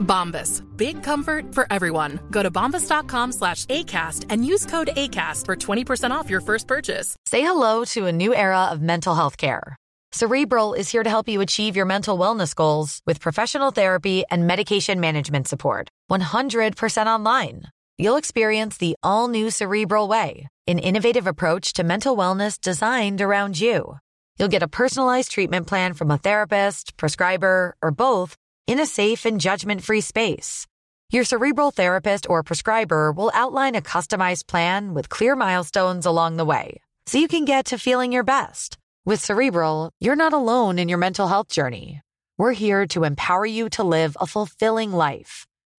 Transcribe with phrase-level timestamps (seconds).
[0.00, 0.62] Bombas.
[0.76, 2.18] Big comfort for everyone.
[2.30, 7.16] Go to bombas.com slash ACAST and use code ACAST for 20% off your first purchase.
[7.26, 9.76] Say hello to a new era of mental health care.
[10.12, 14.44] Cerebral is here to help you achieve your mental wellness goals with professional therapy and
[14.44, 15.88] medication management support.
[16.10, 17.62] 100% online.
[17.96, 23.60] You'll experience the all new Cerebral Way, an innovative approach to mental wellness designed around
[23.60, 23.98] you.
[24.38, 28.36] You'll get a personalized treatment plan from a therapist, prescriber, or both
[28.70, 30.64] in a safe and judgment free space.
[31.10, 36.44] Your cerebral therapist or prescriber will outline a customized plan with clear milestones along the
[36.44, 38.78] way so you can get to feeling your best.
[39.04, 42.00] With Cerebral, you're not alone in your mental health journey.
[42.38, 45.46] We're here to empower you to live a fulfilling life.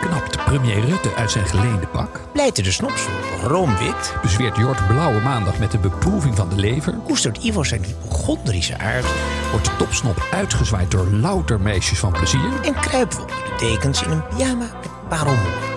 [0.00, 2.20] Knapt premier Rutte uit zijn geleende pak.
[2.32, 4.14] pleitte de snopsel roomwit.
[4.22, 6.92] Bezweert Jort Blauwe maandag met de beproeving van de lever.
[6.92, 9.06] Koestert Ivo zijn hypochondrische aard.
[9.50, 12.50] Wordt de topsnop uitgezwaaid door louter meisjes van plezier.
[12.62, 15.75] En kruipen we onder de dekens in een pyjama met parelmoer.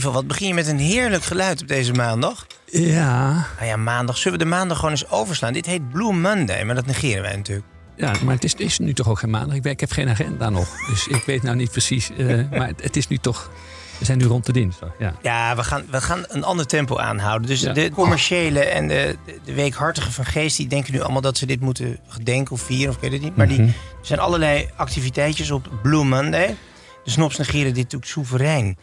[0.00, 2.46] Ivo, wat begin je met een heerlijk geluid op deze maandag?
[2.66, 4.16] Ja, Nou ja, maandag.
[4.16, 5.52] Zullen we de maandag gewoon eens overslaan?
[5.52, 7.66] Dit heet Blue Monday, maar dat negeren wij natuurlijk.
[7.96, 9.56] ja maar het is, het is nu toch ook geen maandag.
[9.56, 10.68] Ik, heb geen agenda nog.
[10.88, 12.10] Dus ik weet nou niet precies.
[12.18, 12.26] eh,
[12.58, 13.50] maar het, het is nu toch...
[13.98, 14.88] We zijn nu rond de dinsdag.
[14.98, 15.14] Ja.
[15.22, 17.48] Ja, we gaan, we gaan een ander tempo aanhouden.
[17.48, 17.72] Dus Ja.
[17.72, 20.56] de commerciële en de, de weekhartige van geest...
[20.56, 23.22] die denken nu allemaal dat ze dit moeten gedenken of vieren, of ik weet het
[23.22, 23.36] niet.
[23.36, 26.56] Maar die, er zijn allerlei activiteitjes op Blue Monday.
[27.04, 28.78] De snops negeren dit natuurlijk soeverein.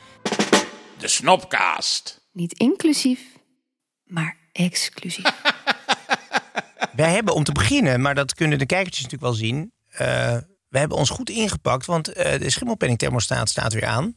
[0.98, 2.28] De Snopcast.
[2.32, 3.20] Niet inclusief,
[4.04, 5.42] maar exclusief.
[6.96, 9.72] Wij hebben om te beginnen, maar dat kunnen de kijkertjes natuurlijk wel zien...
[9.88, 10.38] eh,
[10.70, 14.16] wij hebben ons goed ingepakt, want eh, de schimmelpenningthermostaat staat weer aan.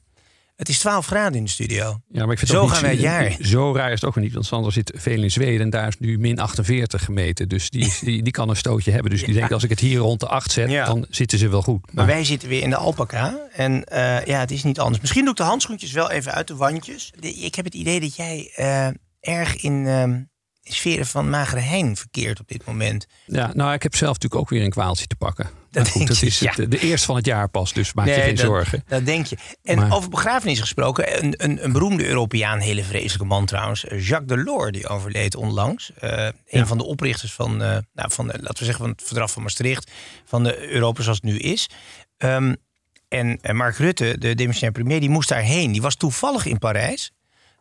[0.60, 2.00] Het is 12 graden in de studio.
[2.12, 3.36] Ja, maar ik vind Zo gaan wij het jaar.
[3.40, 4.32] Zo raar is het ook niet.
[4.32, 7.48] Want Sander zit veel in Zweden en daar is nu min 48 gemeten.
[7.48, 9.10] Dus die, die, die kan een stootje hebben.
[9.10, 10.84] Dus die denkt als ik het hier rond de 8 zet, Ja.
[10.84, 11.80] dan zitten ze wel goed.
[11.86, 13.38] Maar Maar wij zitten weer in de alpaca.
[13.52, 15.00] En eh, ja, het is niet anders.
[15.00, 17.12] Misschien doe ik de handschoentjes wel even uit de wandjes.
[17.20, 18.86] De- ik heb het idee dat jij eh,
[19.20, 20.29] erg in ehm, in
[20.74, 23.06] sferen van magere hein verkeert op dit moment.
[23.26, 25.50] ja, nou, ik heb zelf natuurlijk ook weer een kwaaltje te pakken.
[25.70, 26.66] Dat goed, dat je, is het, ja.
[26.66, 28.84] de eerste van het jaar pas, dus maak je geen dat, zorgen.
[28.88, 29.36] Dat denk je.
[29.62, 34.06] En Maar- over begrafenis gesproken, een, een, een beroemde Europeaan, hele vreselijke man trouwens, eh,
[34.06, 35.92] Jacques Delors, die overleed onlangs.
[35.98, 36.66] Eh, een Ja.
[36.66, 39.90] van de oprichters van, eh, nou, van laten we zeggen, van het verdrag van Maastricht,
[40.24, 41.68] van de Europa zoals het nu is.
[42.16, 42.54] Ehm,
[43.08, 45.72] en eh, Mark Rutte, de demissionair premier, die moest daarheen.
[45.72, 47.10] Die was toevallig in Parijs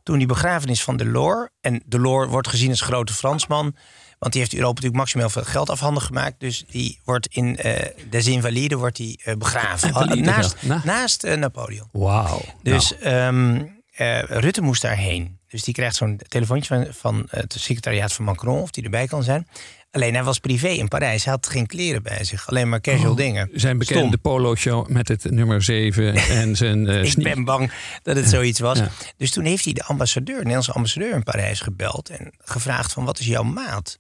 [0.10, 1.50] toen die begrafenis van Delors.
[1.62, 3.76] En Delors wordt gezien als grote Fransman.
[4.20, 6.40] Want die heeft Europa natuurlijk maximaal veel geld afhandig gemaakt.
[6.40, 9.88] Dus die wordt in eh des Invalides wordt die, eh, begraven.
[9.88, 10.82] Invalides, naast ja.
[10.84, 11.88] Naast eh, Napoleon.
[11.92, 12.42] Wauw.
[12.64, 15.38] Dus Nou, ehm, eh, Rutte moest daarheen.
[15.48, 18.62] Dus die krijgt zo'n telefoontje van, van het secretariaat van Macron...
[18.62, 19.48] of die erbij kan zijn.
[19.92, 21.24] Alleen hij was privé in Parijs.
[21.24, 22.48] Hij had geen kleren bij zich.
[22.48, 23.50] Alleen maar casual dingen.
[23.54, 24.22] zijn bekende Stom.
[24.22, 27.72] polo-show met het nummer 7 en zijn eh Ik ben bang
[28.04, 28.78] dat het zoiets was.
[28.78, 28.90] Ja.
[29.18, 33.06] Dus toen heeft hij de ambassadeur, de Nederlandse ambassadeur in Parijs gebeld en gevraagd van
[33.06, 34.00] wat is jouw maat?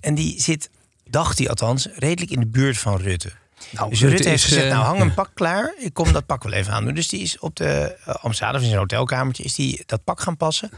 [0.00, 0.70] En die zit,
[1.04, 3.32] dacht hij althans, redelijk in de buurt van Rutte.
[3.70, 6.12] Nou, dus Rutte, Rutte heeft is, gezegd, eh, nou hang een pak klaar, ik kom
[6.12, 6.94] dat pak wel even aan doen.
[6.94, 10.20] Dus die is op de uh, ambassade of in zijn hotelkamertje, is die dat pak
[10.20, 10.70] gaan passen.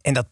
[0.00, 0.26] En dat,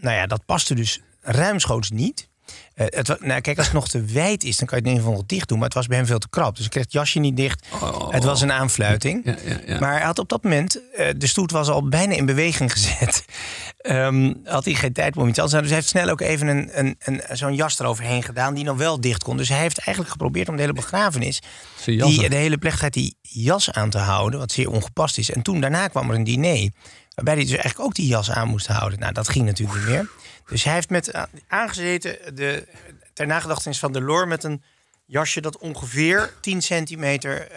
[0.00, 2.27] nou ja, dat paste dus ruimschoots niet.
[2.74, 4.98] Eh, het, nou, kijk, als het nog te wijd is, dan kan je het in
[4.98, 5.58] ieder geval nog dicht doen.
[5.58, 6.56] Maar het was bij hem veel te krap.
[6.56, 7.66] Dus ik kreeg het jasje niet dicht.
[8.10, 9.20] Het was een aanfluiting.
[9.24, 9.78] Ja, ja, ja.
[9.78, 13.24] Maar hij had op dat moment, eh, de stoet was al bijna in beweging gezet.
[13.76, 15.60] ehm, had hij geen tijd om iets anders te doen.
[15.60, 18.76] Dus hij heeft snel ook even een, een, een, zo'n jas eroverheen gedaan die nog
[18.76, 19.36] wel dicht kon.
[19.36, 21.42] Dus hij heeft eigenlijk geprobeerd om de hele begrafenis,
[21.84, 24.40] die, de hele plechtigheid, die jas aan te houden.
[24.40, 25.30] Wat zeer ongepast is.
[25.30, 26.70] En toen daarna kwam er een diner.
[27.18, 28.98] Waarbij hij dus eigenlijk ook die jas aan moest houden.
[28.98, 30.08] Nou, dat ging natuurlijk niet meer.
[30.46, 32.66] Dus hij heeft met a- aangezeten de,
[33.12, 34.62] ter nagedachtenis van de Lore met een
[35.06, 37.48] jasje dat ongeveer 10 centimeter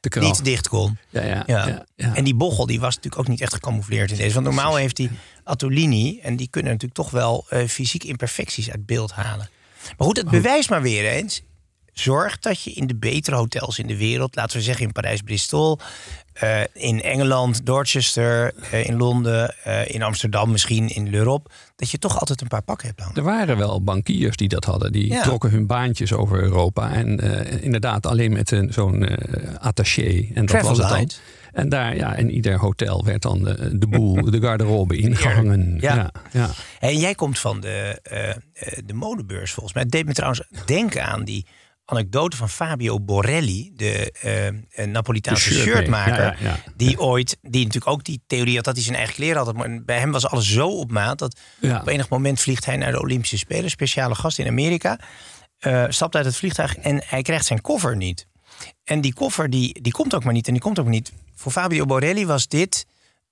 [0.00, 0.22] Te krap.
[0.24, 0.98] niet dicht kon.
[1.10, 1.42] Ja, ja,
[1.96, 2.14] Ja.
[2.14, 4.34] En die bochel die was natuurlijk ook niet echt gecamoufleerd in deze.
[4.34, 5.10] Want normaal heeft die
[5.44, 9.48] Attolini, en die kunnen natuurlijk toch wel eh, fysiek imperfecties uit beeld halen.
[9.96, 11.42] Maar goed, het bewijst maar weer eens.
[11.94, 15.20] Zorg dat je in de betere hotels in de wereld, laten we zeggen in Parijs,
[15.20, 15.78] Bristol,
[16.32, 21.98] eh, in Engeland, Dorchester, eh, in Londen, eh, in Amsterdam, misschien in l'Europe, dat je
[21.98, 23.16] toch altijd een paar pakken hebt hangen.
[23.16, 24.92] Er waren wel bankiers die dat hadden.
[24.92, 25.22] Die Ja.
[25.22, 26.92] trokken hun baantjes over Europa.
[26.92, 27.18] En
[27.62, 29.08] inderdaad alleen met een- zo'n
[29.60, 30.28] attaché.
[30.34, 30.86] En dat was het dan.
[30.86, 31.16] Travelite.
[31.52, 35.78] En daar, ja, in ieder hotel werd dan de, de boel, de garderobe ingehangen.
[35.80, 35.94] Ja.
[35.94, 36.50] Ja, ja.
[36.80, 37.98] En jij komt van de,
[38.84, 39.82] de modebeurs volgens mij.
[39.82, 41.46] Het deed me trouwens denken aan die
[41.84, 44.12] anekdote van Fabio Borelli, de
[44.70, 46.14] eh, Napolitaanse De shirtmaker.
[46.14, 46.44] shirtmaker.
[46.44, 46.72] Ja, ja, ja.
[46.76, 49.54] Die ooit, die natuurlijk ook die theorie had dat hij zijn eigen kleren had.
[49.54, 51.40] Maar bij hem was alles zo op maat dat
[51.80, 54.98] op enig moment vliegt hij naar de Olympische Spelen, speciale gast in Amerika.
[55.58, 58.26] eh, stapt uit het vliegtuig en hij krijgt zijn koffer niet.
[58.84, 60.46] En die koffer die, die komt ook maar niet.
[60.46, 61.12] En die komt ook niet.
[61.34, 62.86] Voor Fabio Borelli was dit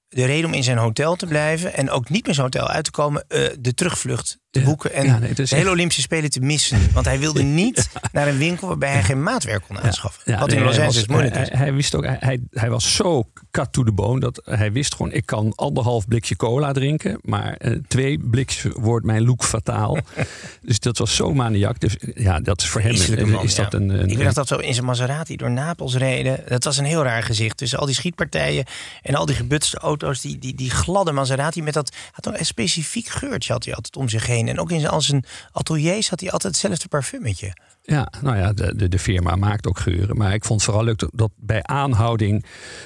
[0.08, 1.75] de reden om in zijn hotel te blijven.
[1.75, 3.25] En ook niet meer zijn hotel uit te komen.
[3.60, 4.93] de terugvlucht te boeken.
[4.93, 6.93] En nee, de hele Olympische Spelen te missen.
[6.93, 10.38] Want hij wilde niet naar een winkel waarbij hij geen maatwerk kon aanschaffen.
[10.38, 11.49] Wat in Los hij Angeles moeilijk hij, is.
[11.49, 14.94] Hij, hij wist ook, hij, hij, was zo cut to the bone dat hij wist
[14.94, 19.99] gewoon: ik kan anderhalf blikje cola drinken, maar eh, twee blikjes wordt mijn look fataal.
[20.62, 21.81] dus dat was zo maniak.
[21.81, 23.78] Dus ja, dat is voor hem is, man, is dat ja.
[23.78, 23.88] een.
[23.88, 26.40] een ik nog dat we in zijn Maserati door Napels reden.
[26.46, 27.56] Dat was een heel raar gezicht.
[27.56, 28.64] Tussen al die schietpartijen
[29.02, 30.20] en al die gebutste auto's.
[30.20, 31.93] Die, die, die gladde Maserati met dat...
[32.10, 34.41] Had een specifiek geurtje had hij altijd om zich heen.
[34.48, 37.52] En ook in zijn, al zijn ateliers had hij altijd hetzelfde parfummetje.
[37.82, 40.16] Ja, nou ja, de, de, de firma maakt ook geuren.
[40.16, 42.44] Maar ik vond het vooral leuk dat, dat bij aanhouding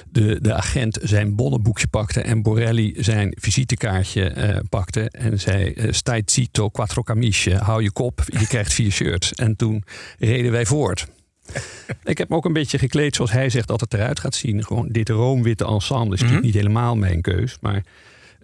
[0.09, 5.09] de, de agent zijn bonnenboekje pakte en Borelli zijn visitekaartje eh, pakte.
[5.09, 9.33] En zei: eh, Stai zitto, quattro camicie, hou je kop, je krijgt vier shirts.
[9.33, 9.83] En toen
[10.19, 11.07] reden wij voort.
[12.03, 14.65] Ik heb me ook een beetje gekleed zoals hij zegt dat het eruit gaat zien.
[14.65, 17.57] Gewoon dit roomwitte ensemble is natuurlijk niet helemaal mijn keus.
[17.61, 17.83] Maar,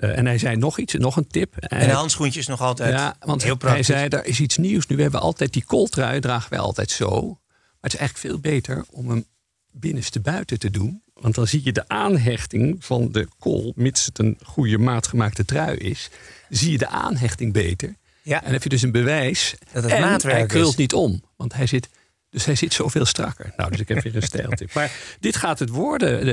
[0.03, 1.55] eh, en hij zei nog iets, nog een tip.
[1.57, 3.85] En Hij- de handschoentjes nog altijd ja, want heel hij praktisch.
[3.87, 4.87] zei, er is iets nieuws.
[4.87, 7.09] Nu hebben we altijd die kooltrui, dragen wij altijd zo.
[7.21, 9.25] Maar het is eigenlijk veel beter om hem
[9.71, 11.01] binnenste buiten te doen.
[11.13, 15.77] Want dan zie je de aanhechting van de kool, mits het een goede maatgemaakte trui
[15.77, 16.09] is,
[16.49, 17.95] zie je de aanhechting beter.
[18.21, 18.37] Ja.
[18.37, 19.55] En dan heb je dus een bewijs.
[19.73, 20.75] Dat het en maatwerk hij krult is.
[20.75, 21.89] niet om, want hij zit,
[22.33, 23.53] dus hij zit zoveel strakker.
[23.57, 24.73] Nou, dus ik heb weer een stijltip.
[24.73, 26.31] Maar dit gaat het worden de,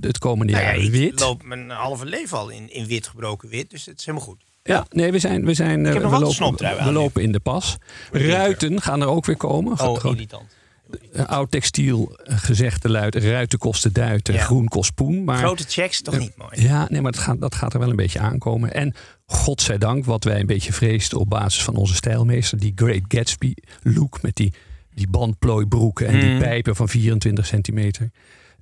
[0.00, 0.82] de- het komende Nou ja, jaar.
[0.84, 1.20] ik Wit.
[1.20, 3.70] loop mijn halve leven al in, in wit gebroken wit.
[3.70, 4.42] Dus het is helemaal goed.
[4.62, 7.76] Ja, nee, we zijn, we zijn eh, we lopen, we lopen in de pas.
[8.12, 9.72] Ruiten gaan er ook weer komen.
[9.72, 10.56] Oh, Gewoon, irritant.
[11.12, 13.14] eh, oud textiel eh, gezegde luid.
[13.14, 14.42] Ruiten kosten duiten, Ja.
[14.42, 15.24] groen kost poen.
[15.24, 16.62] Maar, Grote checks, toch niet mooi.
[16.62, 18.74] Ja, nee, maar dat gaat, dat gaat er wel een beetje aankomen.
[18.74, 18.94] En
[19.26, 24.22] godzijdank, wat wij een beetje vreesden op basis van onze stijlmeester, die Great Gatsby look
[24.22, 24.52] met die,
[24.94, 26.20] die bandplooibroeken en Mm.
[26.20, 28.10] die pijpen van 24 centimeter.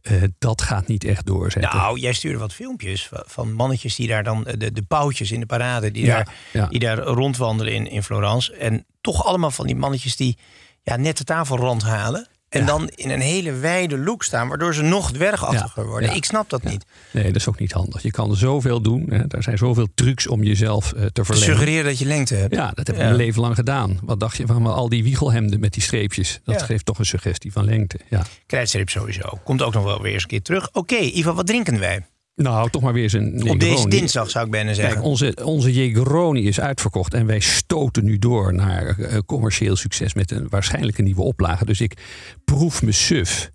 [0.01, 1.77] eh, dat gaat niet echt doorzetten.
[1.77, 5.31] Nou, jij stuurde wat filmpjes va- van mannetjes die daar dan, eh, de, de pauwtjes
[5.33, 6.67] in de parade, die, Ja, daar, ja.
[6.67, 8.55] die daar rondwandelen in, in Florence.
[8.57, 10.39] En toch allemaal van die mannetjes die
[10.83, 12.29] ja, net de tafelrand halen.
[12.51, 12.67] En Ja.
[12.67, 16.09] dan in een hele wijde look staan, waardoor ze nog dwergachtiger Ja, worden.
[16.09, 16.15] ja.
[16.17, 16.85] Ik snap dat niet.
[17.11, 18.03] Nee, dat is ook niet handig.
[18.03, 19.07] Je kan zoveel doen.
[19.09, 19.25] Hè.
[19.29, 21.49] Er zijn zoveel trucs om jezelf eh, te verlengen.
[21.51, 22.55] suggereren dat je lengte hebt.
[22.55, 23.99] Ja, dat heb ik mijn leven lang gedaan.
[24.03, 26.41] Wat dacht je van al die wiegelhemden met die streepjes?
[26.45, 27.99] Dat geeft toch een suggestie van lengte.
[28.09, 28.23] Ja.
[28.47, 29.39] Krijtstrip sowieso.
[29.45, 30.69] Komt ook nog wel weer eens een keer terug.
[30.73, 32.07] Oké, Ivan, wat drinken wij?
[32.43, 34.95] Nou, toch maar weer een Op deze dinsdag zou ik bijna zeggen.
[34.95, 40.15] Kijk, onze, onze Negroni is uitverkocht en wij stoten nu door naar eh, commercieel succes
[40.15, 41.65] met een waarschijnlijk een nieuwe oplage.
[41.65, 41.97] Dus ik
[42.45, 43.51] proef me suf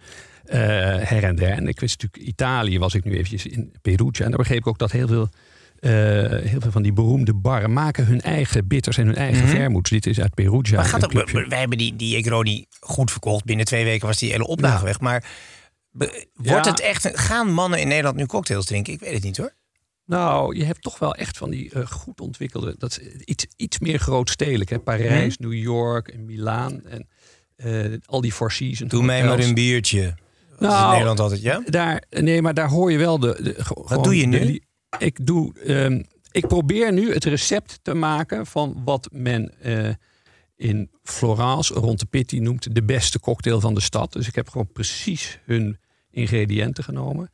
[0.45, 0.59] eh,
[0.99, 1.49] her en der.
[1.49, 4.23] En ik wist natuurlijk, Italië was ik nu eventjes in Perugia.
[4.25, 5.29] En daar begreep ik ook dat heel veel,
[5.79, 5.91] eh,
[6.49, 9.89] heel veel van die beroemde barren maken hun eigen bitters en hun eigen vermoeds.
[9.89, 10.75] Dit is uit Perugia.
[10.75, 13.45] Maar gaat ook, wij hebben die, die Negroni goed verkocht.
[13.45, 14.83] Binnen twee weken was die hele oplage Ja.
[14.83, 14.99] weg.
[14.99, 15.23] Maar
[15.97, 16.71] wordt Ja.
[16.71, 17.19] het echt...
[17.19, 18.93] Gaan mannen in Nederland nu cocktails drinken?
[18.93, 19.53] Ik weet het niet hoor.
[20.05, 22.75] Nou, je hebt toch wel echt van die eh, goed ontwikkelde.
[22.77, 24.69] Dat is iets, iets meer grootstedelijk.
[24.69, 24.79] Hè?
[24.79, 26.81] Parijs, New York en Milaan.
[26.85, 27.07] En
[27.55, 28.91] eh, al die Four Seasons.
[28.91, 30.01] Doe mij maar een biertje.
[30.01, 30.13] Dat
[30.49, 31.61] is in Nou, Nederland altijd, ja?
[31.65, 33.55] Daar, nee, maar daar hoor je wel de.
[33.57, 34.39] gewoon doe je nu?
[34.39, 34.61] de-
[35.05, 35.59] ik doe.
[35.59, 39.89] ehm, ik probeer nu het recept te maken van wat men eh,
[40.55, 44.13] in Florence rond de Pitti noemt de beste cocktail van de stad.
[44.13, 45.77] Dus ik heb gewoon precies hun
[46.15, 47.29] ingrediënten genomen.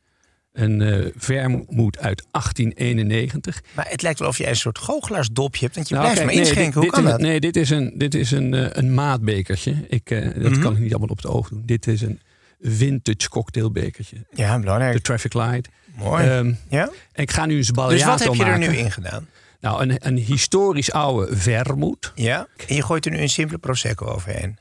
[0.52, 3.62] Een eh, vermoed uit 1891.
[3.74, 5.74] Maar het lijkt wel of je een soort goochelaarsdopje hebt.
[5.74, 6.80] Want je Nou, blijft maar nee, inschenken.
[6.80, 7.20] dit- Hoe kan dat?
[7.20, 9.84] Nee, dit is een, dit is een, eh, een maatbekertje.
[9.88, 10.60] Ik, eh, dat Mhm.
[10.60, 11.62] kan ik niet allemaal op het oog doen.
[11.66, 12.20] Dit is een
[12.60, 14.16] vintage cocktailbekertje.
[14.32, 14.94] Ja, belangrijk.
[14.94, 15.68] De Traffic Light.
[15.96, 16.28] Mooi.
[16.28, 16.90] Ehm, ja?
[17.12, 18.70] en ik ga nu een Dus sbagliato wat heb je er maken.
[18.72, 19.28] nu in gedaan?
[19.60, 22.12] Nou, een, een historisch oude vermoed.
[22.14, 22.46] Ja?
[22.68, 24.58] En je gooit er nu een simpele Prosecco overheen.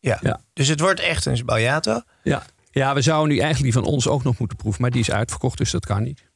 [0.00, 0.18] Ja.
[0.22, 0.40] Ja.
[0.52, 2.00] Dus het wordt echt een sbagliato.
[2.22, 2.42] Ja.
[2.70, 4.82] Ja, we zouden nu eigenlijk die van ons ook nog moeten proeven.
[4.82, 6.28] Maar die is uitverkocht, dus dat kan niet.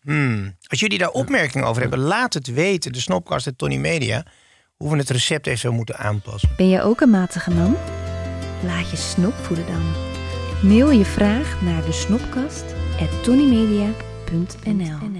[0.00, 0.56] Hmm.
[0.66, 2.92] Als jullie daar opmerkingen over hebben, laat het weten.
[2.92, 4.26] De Snopcast en Tony Media.
[4.76, 6.50] Hoe we het recept even moeten aanpassen.
[6.56, 7.76] Ben je ook een matige man?
[8.64, 9.92] Laat je snop voeden dan.
[10.62, 12.64] Mail je vraag naar de snopkast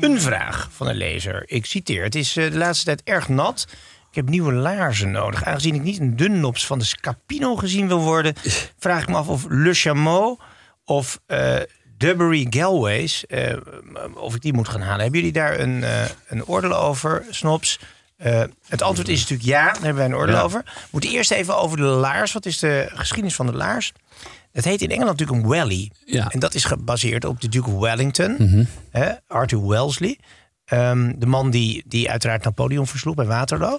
[0.01, 1.43] Een vraag van een lezer.
[1.47, 2.03] Ik citeer.
[2.03, 3.67] Het is eh, de laatste tijd erg nat.
[4.11, 5.45] Ik heb nieuwe laarzen nodig.
[5.45, 8.35] Aangezien ik niet een dunlops van de Scapino gezien wil worden...
[8.79, 10.39] vraag ik me af of Le Chameau
[10.85, 11.57] of eh
[11.97, 13.27] Dubbery Galways...
[13.27, 13.57] eh,
[14.15, 15.01] of ik die moet gaan halen.
[15.01, 17.79] Hebben jullie daar een, eh, een oordeel over, Snops?
[18.69, 19.65] Het antwoord is natuurlijk ja.
[19.65, 20.41] Daar hebben wij een oordeel Ja.
[20.43, 20.63] over.
[20.65, 22.33] We moeten eerst even over de laars.
[22.33, 23.93] Wat is de geschiedenis van de laars?
[24.53, 25.91] Het heet in Engeland natuurlijk een welly.
[26.05, 26.29] Ja.
[26.31, 30.19] En dat is gebaseerd op de Duke of Wellington, hè, Arthur Wellesley.
[30.65, 33.79] Ehm, de man die, die uiteraard Napoleon versloeg bij Waterloo.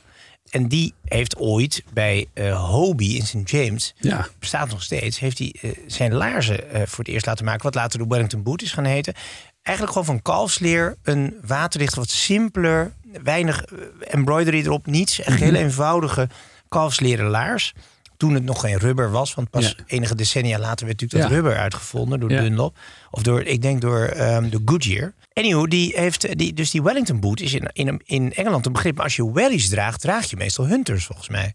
[0.49, 3.49] En die heeft ooit bij eh Hobie in St.
[3.49, 4.27] James, Ja.
[4.39, 7.63] bestaat nog steeds, heeft hij eh, zijn laarzen eh, voor het eerst laten maken.
[7.63, 9.13] Wat later de Wellington Boot is gaan heten.
[9.61, 12.91] Eigenlijk gewoon van kalfsleer, een waterdicht, wat simpeler,
[13.23, 13.63] weinig
[13.99, 15.19] embroidery erop, niets.
[15.21, 16.29] Echt heel eenvoudige
[16.69, 17.73] kalfsleren laars.
[18.17, 19.83] Toen het nog geen rubber was, want pas Ja.
[19.87, 22.29] enige decennia later werd natuurlijk dat rubber uitgevonden door.
[22.29, 22.77] Dunlop.
[23.11, 25.13] Of door, ik denk door ehm de Goodyear.
[25.33, 28.95] Anywho, die heeft, die, dus die Wellington boot is in, in, in Engeland een begrip.
[28.95, 31.53] Maar als je wellies draagt, draag je meestal hunters volgens mij.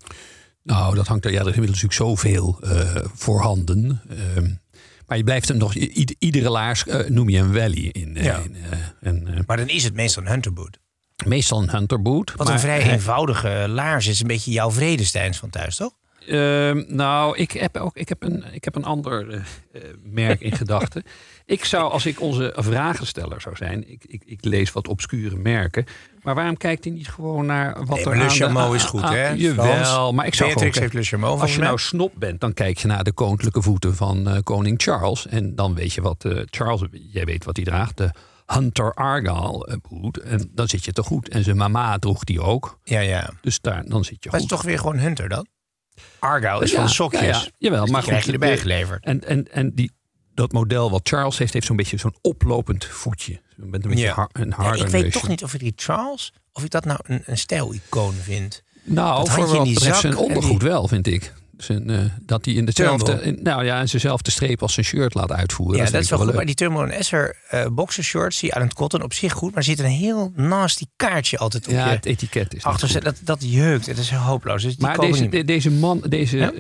[0.63, 1.31] Nou, dat hangt er.
[1.33, 4.01] Ja, er is inmiddels natuurlijk zoveel eh voorhanden.
[4.09, 4.51] Ehm,
[5.07, 5.75] maar je blijft hem nog.
[6.19, 8.17] iedere laars eh, noem je een valley in.
[8.17, 8.39] eh, Ja.
[8.39, 8.57] in,
[9.01, 10.79] en, Maar dan is het meestal een hunterboot.
[11.27, 12.33] meestal een hunterboot.
[12.37, 14.21] Wat maar een vrij eenvoudige laars is.
[14.21, 15.93] Een beetje jouw Vredesteins van thuis, toch?
[16.27, 19.41] Ehm, nou, ik heb ook ik heb een, ik heb een ander eh,
[19.73, 21.03] eh, merk in gedachten.
[21.47, 25.85] Ik zou, als ik onze vragensteller zou zijn, ik, ik, ik lees wat obscure merken.
[26.23, 28.75] Maar waarom kijkt hij niet gewoon naar wat Nee, er maar Le aan de- Chameau
[28.75, 30.91] is goed, hè, Jawel, maar ik zou Beatrix gewoon...
[30.93, 33.97] heeft Le Chameau, Als je nou snop bent, dan kijk je naar de koninklijke voeten
[33.97, 35.27] van eh, koning Charles.
[35.27, 38.11] En dan weet je wat Charles, jij weet wat hij draagt, de
[38.47, 40.17] Hunter Argyle boot.
[40.17, 41.29] En dan zit je toch goed.
[41.29, 42.79] En zijn mama droeg die ook.
[42.85, 43.31] Ja, ja.
[43.41, 44.51] Dus daar, dan zit je Maar goed.
[44.51, 45.47] is toch weer gewoon hunter dan?
[46.19, 47.21] Argyle is Ja, van sokjes.
[47.21, 47.47] ja, ja.
[47.59, 49.05] Jawel, Dus maar die krijg je goed, erbij geleverd.
[49.05, 49.91] En, en, en die,
[50.35, 53.41] dat model wat Charles heeft, heeft zo'n beetje zo'n oplopend voetje.
[53.57, 54.15] Met een beetje Ja.
[54.15, 56.85] har- een Ja, harder ik weet toch niet of ik die Charles, of ik dat
[56.85, 58.63] nou een, een stijlicoon vind.
[58.83, 61.33] Nou, dat voor wat betreft zak zijn ondergoed die- wel, vind ik.
[61.63, 65.15] Zijn, eh, dat hij in dezelfde, in, nou ja, in dezelfde streep als zijn shirt
[65.15, 65.77] laat uitvoeren.
[65.85, 66.35] Ja, dat, is wel goed.
[66.35, 69.55] Maar die Thermal Esser eh boxershorts, die Island Cotton, op zich goed.
[69.55, 73.03] Maar zit een heel nasty kaartje altijd op Ja, je het etiket is achter.
[73.03, 73.87] Dat, dat jeukt.
[73.87, 74.63] Dat is hopeloos.
[74.63, 76.53] Dus die Maar deze, de- deze man, deze Ja?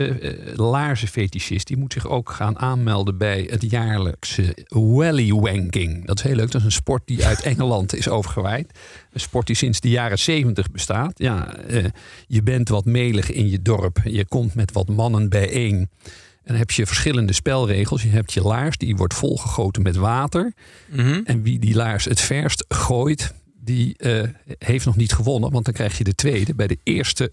[0.54, 6.06] laarzenfetischist, die moet zich ook gaan aanmelden bij het jaarlijkse Wallywwanking.
[6.06, 6.50] Dat is heel leuk.
[6.50, 8.78] Dat is een sport die uit Engeland is overgewaaid.
[9.12, 11.12] Een sport die sinds de jaren zeventig bestaat.
[11.18, 11.84] Ja, eh,
[12.26, 14.00] je bent wat melig in je dorp.
[14.04, 15.88] Je komt met wat mannen bijeen.
[16.42, 18.02] En dan heb je verschillende spelregels.
[18.02, 20.52] Je hebt je laars, die wordt volgegoten met water.
[20.86, 21.20] Mhm.
[21.24, 24.22] En wie die laars het verst gooit, die eh,
[24.58, 25.50] heeft nog niet gewonnen.
[25.50, 26.54] Want dan krijg je de tweede.
[26.54, 27.30] Bij de eerste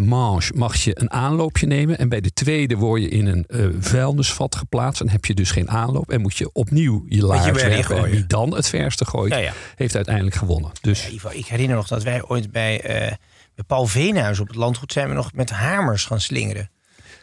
[0.00, 1.98] manche mag je een aanloopje nemen.
[1.98, 5.00] En bij de tweede word je in een eh, vuilnisvat geplaatst.
[5.00, 6.10] En heb je dus geen aanloop.
[6.10, 7.96] En moet je opnieuw je laars werpen.
[7.96, 9.52] En wie dan het verste gooit, Ja, ja.
[9.74, 10.70] heeft uiteindelijk gewonnen.
[10.80, 13.12] Dus Ja, Ivo, ik herinner nog dat wij ooit bij, eh,
[13.54, 16.70] bij Paul Veenhuis op het landgoed zijn we nog met hamers gaan slingeren.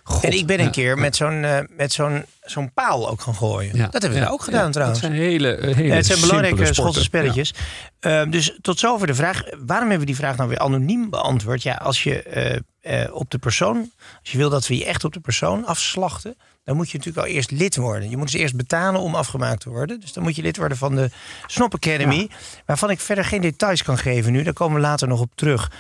[0.09, 3.21] God, en ik ben een ja, keer met zo'n eh, met zo'n zo'n paal ook
[3.21, 3.75] gaan gooien.
[3.75, 5.01] Ja, dat hebben we ja, ook gedaan ja, trouwens.
[5.01, 7.53] Dat zijn hele, eh, hele Ja, het zijn belangrijke Schotse spelletjes.
[7.99, 9.41] Ehm, dus tot zover de vraag.
[9.65, 11.63] Waarom hebben we die vraag nou weer anoniem beantwoord?
[11.63, 15.03] Ja, als je eh, eh, op de persoon, als je wil dat we je echt
[15.03, 18.09] op de persoon afslachten, dan moet je natuurlijk al eerst lid worden.
[18.09, 19.99] Je moet dus eerst betalen om afgemaakt te worden.
[19.99, 21.09] Dus dan moet je lid worden van de
[21.47, 22.29] Snop Academy.
[22.65, 24.43] Waarvan ik verder geen details kan geven nu.
[24.43, 25.71] Daar komen we later nog op terug.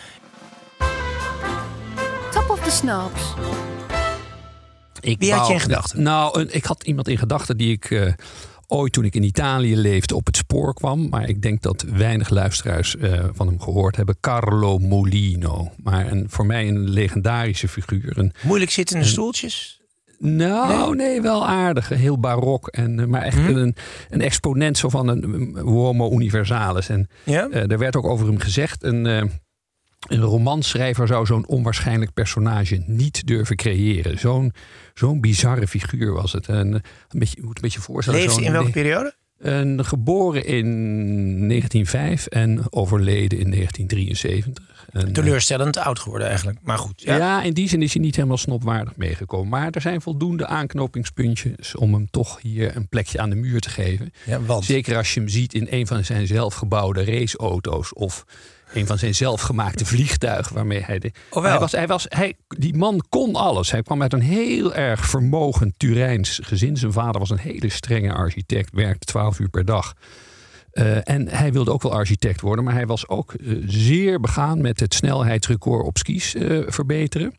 [2.31, 3.21] Top of the Snaps.
[5.09, 6.01] Ik Wie had je in gedachten?
[6.01, 8.13] Nou, ik had iemand in gedachten die ik eh,
[8.67, 11.09] ooit toen ik in Italië leefde op het spoor kwam.
[11.09, 14.17] Maar ik denk dat weinig luisteraars eh, van hem gehoord hebben.
[14.19, 15.71] Carlo Molino.
[15.83, 18.17] Maar een, voor mij een legendarische figuur.
[18.17, 19.81] Een, Moeilijk zittende stoeltjes.
[20.17, 21.21] nou, nee?
[21.21, 21.89] wel aardig.
[21.89, 22.67] Heel barok.
[22.67, 23.47] En, eh, maar echt Hm?
[23.55, 23.75] een,
[24.09, 26.89] een exponent zo van een, homo universalis.
[26.89, 27.49] En Ja?
[27.49, 28.83] er werd ook over hem gezegd.
[28.83, 29.31] Een,
[30.07, 34.19] een romanschrijver zou zo'n onwaarschijnlijk personage niet durven creëren.
[34.19, 34.53] Zo'n
[34.93, 36.47] zo'n bizarre figuur was het.
[36.47, 36.79] En, eh,
[37.09, 38.19] een beetje, je moet een beetje voorstellen.
[38.19, 39.17] Leefde zo'n- in welke periode?
[39.39, 40.65] En geboren in
[41.47, 44.87] 1905 en overleden in 1973.
[44.91, 46.57] En, eh, Teleurstellend oud geworden eigenlijk.
[46.63, 47.01] Maar goed.
[47.01, 47.15] ja.
[47.15, 47.41] Ja.
[47.43, 49.49] in die zin is hij niet helemaal snopwaardig meegekomen.
[49.49, 53.69] Maar er zijn voldoende aanknopingspuntjes om hem toch hier een plekje aan de muur te
[53.69, 54.11] geven.
[54.25, 54.65] Ja, want?
[54.65, 58.25] Zeker als je hem ziet in een van zijn zelfgebouwde raceauto's of
[58.73, 61.11] een van zijn zelfgemaakte vliegtuigen waarmee hij de.
[61.29, 61.51] Oh, wel.
[61.51, 63.71] hij was, hij was, hij, die man kon alles.
[63.71, 66.77] Hij kwam uit een heel erg vermogend Turijns gezin.
[66.77, 69.93] Zijn vader was een hele strenge architect, werkte 12 uur per dag.
[70.71, 74.61] Eh, en hij wilde ook wel architect worden, maar hij was ook eh, zeer begaan
[74.61, 77.33] met het snelheidsrecord op skis eh, verbeteren.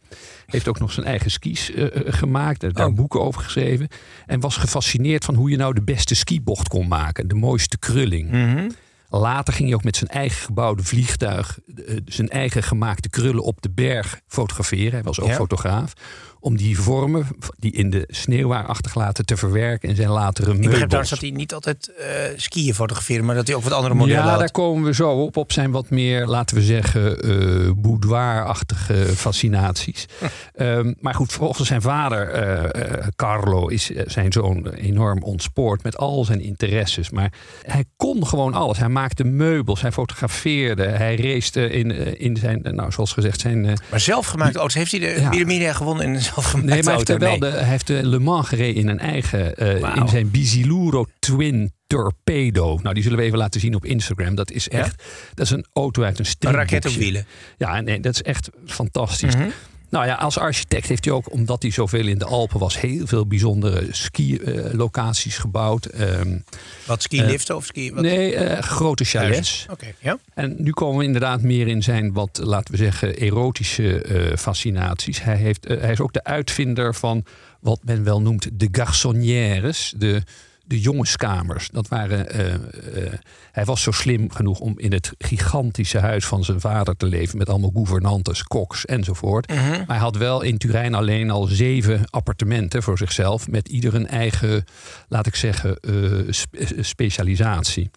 [0.47, 1.73] Heeft ook nog zijn eigen skis
[2.05, 2.95] gemaakt, heeft daar Oh.
[2.95, 3.89] boeken over geschreven.
[4.27, 8.31] En was gefascineerd van hoe je nou de beste skibocht kon maken, de mooiste krulling.
[8.31, 8.69] Mhm.
[9.11, 13.63] Later ging hij ook met zijn eigen gebouwde vliegtuig, eh, zijn eigen gemaakte krullen op
[13.63, 14.93] de berg fotograferen.
[14.93, 15.35] Hij was ook Ja.
[15.35, 15.93] fotograaf.
[16.41, 17.27] Om die vormen
[17.59, 20.87] die in de sneeuw waren achtergelaten te verwerken in zijn latere Ik begrijp meubels.
[20.89, 22.07] trouwens dat hij niet altijd eh,
[22.37, 24.39] skiën fotografeerde, maar dat hij ook wat andere modellen Ja, had.
[24.39, 25.37] daar komen we zo op.
[25.37, 30.07] Op zijn wat meer, laten we zeggen, eh boudoir-achtige fascinaties.
[30.55, 36.25] Ehm, maar goed, volgens zijn vader, eh, Carlo, is zijn zoon enorm ontspoord met al
[36.25, 37.11] zijn interesses.
[37.11, 37.33] Maar
[37.63, 38.79] hij kon gewoon alles.
[38.79, 44.01] Hij maakte meubels, hij fotografeerde, hij race in, in zijn, nou, zoals gezegd, zijn Maar
[44.01, 45.75] zelfgemaakte auto's, heeft hij de Ja.
[45.75, 47.41] Gewonnen in een Nee, maar hij heeft, wel Nee.
[47.41, 51.73] de, hij heeft de Le Mans gereden in een eigen, eh, in zijn Bisiluro Twin
[51.87, 52.79] Torpedo.
[52.83, 54.35] Nou, die zullen we even laten zien op Instagram.
[54.35, 54.79] Dat is Ja?
[54.79, 55.03] echt,
[55.35, 56.75] dat is een auto uit een Een stripboekje.
[56.75, 57.27] raket op wielen.
[57.57, 59.37] Ja, nee, dat is echt fantastisch.
[59.37, 59.49] Mhm.
[59.91, 63.07] Nou ja, als architect heeft hij ook, omdat hij zoveel in de Alpen was, heel
[63.07, 65.85] veel bijzondere ski-locaties gebouwd.
[65.85, 66.39] Ehm,
[66.87, 67.93] Wat skiliften of ski?
[67.93, 68.03] Wat?
[68.03, 69.67] nee, eh, grote chalets.
[69.71, 70.19] Oké, ja.
[70.35, 75.23] En nu komen we inderdaad meer in zijn wat, laten we zeggen, erotische eh, fascinaties.
[75.23, 77.25] Hij, heeft, eh, hij is ook de uitvinder van
[77.61, 80.23] wat men wel noemt de garçonnières, de,
[80.71, 81.69] de jongenskamers.
[81.73, 82.61] Dat waren, eh, eh,
[83.53, 87.39] hij was zo slim genoeg om in het gigantische huis van zijn vader te leven...
[87.39, 89.49] met allemaal gouvernantes, koks enzovoort.
[89.49, 93.49] Maar hij had wel in Turijn alleen al zeven appartementen voor zichzelf...
[93.49, 94.65] met ieder een eigen,
[95.09, 95.77] laat ik zeggen,
[96.29, 97.91] spe- eh, specialisatie.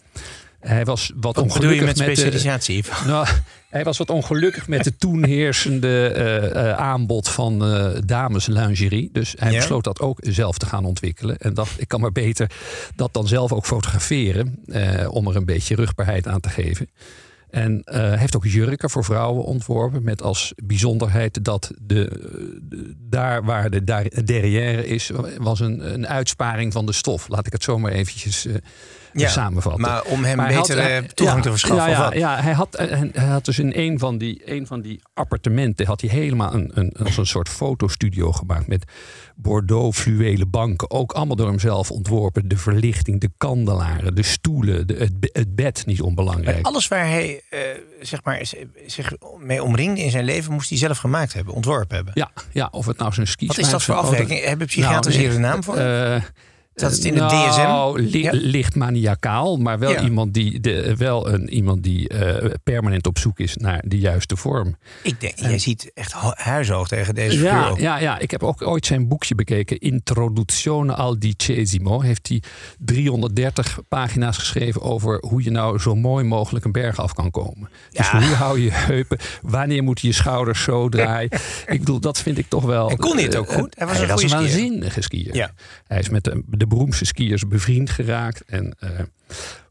[0.63, 2.84] Hij was wat, Wat bedoel je ongelukkig met met de- specialisatie?
[3.08, 3.28] nou,
[3.69, 9.10] hij was wat ongelukkig met het toen heersende eh, eh, aanbod van eh dameslingerie.
[9.12, 9.58] Dus hij Ja.
[9.58, 11.38] besloot dat ook zelf te gaan ontwikkelen.
[11.38, 12.52] En dacht, ik kan maar beter
[12.95, 14.60] dat dan zelf ook fotograferen.
[15.10, 16.89] om er een beetje rugbaarheid aan te geven.
[17.49, 20.04] En hij heeft ook jurken voor vrouwen ontworpen.
[20.04, 22.10] Met als bijzonderheid dat de,
[22.69, 27.28] de- daar waar de daar- derrière is, was een, een uitsparing van de stof.
[27.28, 28.45] Laat ik het zomaar eventjes
[29.13, 29.82] Ja, samenvatten.
[29.82, 31.89] Maar om hem Maar hij beter had, eh, toegang ja, te verschaffen.
[31.89, 32.13] Ja, of ja, wat?
[32.13, 35.86] ja hij, had, eh, hij had dus in een van die, een van die appartementen
[35.86, 38.91] had hij helemaal een, een, soort fotostudio gemaakt met
[39.36, 40.91] Bordeaux fluwelen banken.
[40.91, 42.47] Ook allemaal door hemzelf ontworpen.
[42.47, 46.56] De verlichting, de kandelaren, de stoelen, de, het, het bed niet onbelangrijk.
[46.56, 47.60] Maar alles waar hij eh,
[48.02, 48.41] zeg maar,
[48.86, 52.13] zich mee omringde in zijn leven, moest hij zelf gemaakt hebben, ontworpen hebben.
[52.15, 54.43] Ja, ja, of het nou zijn skis Wat is dat voor afwerking?
[54.43, 55.78] Hebben psychiaters hier een naam voor?
[55.78, 56.21] Eh,
[56.75, 57.49] Staat het in de nou,
[58.01, 58.12] DSM?
[58.12, 58.31] li- Ja.
[58.33, 60.01] licht maniacaal, maar wel Ja.
[60.03, 64.36] iemand die, de, wel een, iemand die eh, permanent op zoek is naar de juiste
[64.38, 64.75] vorm.
[65.03, 67.77] Ik denk, jij ziet echt hu- huishoog tegen deze Ja, vrouw.
[67.77, 69.79] ja, ja, ik heb ook ooit zijn boekje bekeken.
[69.79, 72.01] Introduzione al dicesimo.
[72.01, 72.41] Heeft hij
[72.79, 77.69] 330 pagina's geschreven over hoe je nou zo mooi mogelijk een berg af kan komen.
[77.91, 78.21] Dus Ja.
[78.21, 79.17] hoe hou je heupen?
[79.41, 81.29] Wanneer moet je je schouders zo draaien?
[81.67, 82.89] ik bedoel, dat vind ik toch wel...
[82.89, 83.75] En kon hij het ook eh, goed?
[83.77, 85.36] Hij was hij een was een waanzinnige skier.
[85.36, 85.51] Ja.
[85.88, 88.43] Hij is met de, de beroemdste skiers bevriend geraakt.
[88.45, 88.89] En, eh,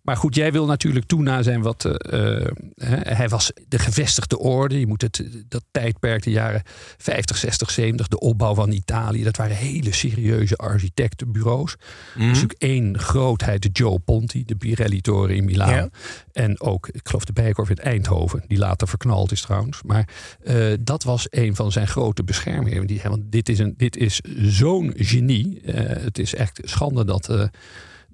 [0.03, 1.85] maar goed, jij wil natuurlijk toena zijn wat.
[1.85, 4.81] eh, eh, hè, hij was de gevestigde orde.
[4.81, 6.63] Je moet het, dat tijdperk, de jaren
[6.97, 9.23] 50, 60, 70, de opbouw van Italië.
[9.23, 11.77] Dat waren hele serieuze architectenbureaus.
[12.15, 12.27] Mhm.
[12.27, 15.75] natuurlijk één grootheid, de Joe Ponti, de Pirelli-toren in Milaan.
[15.75, 15.89] Ja.
[16.33, 19.83] En ook, ik geloof, de Bijenkorf in Eindhoven, die later verknald is trouwens.
[19.83, 20.09] Maar
[20.45, 22.87] eh, dat was een van zijn grote beschermingen.
[22.87, 25.61] Die, want dit is, een, dit is zo'n genie.
[25.65, 27.51] Het is echt schande dat.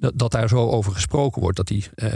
[0.00, 1.56] Dat, dat daar zo over gesproken wordt.
[1.56, 2.08] Dat hij eh,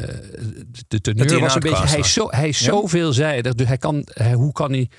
[0.89, 1.87] de teneur was een beetje.
[1.87, 2.65] Hij is zo, hij is Ja.
[2.65, 3.55] zo veelzijdig.
[3.55, 4.91] Dus hij kan, hij, hoe kan hij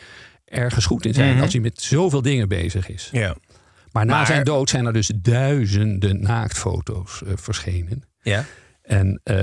[0.45, 1.43] ergens goed in zijn Mhm.
[1.43, 3.09] als hij met zoveel dingen bezig is?
[3.11, 3.35] Ja.
[3.91, 8.03] Maar na Maar- zijn dood zijn er dus duizenden naaktfoto's eh, verschenen.
[8.21, 8.45] ja.
[8.83, 9.35] En eh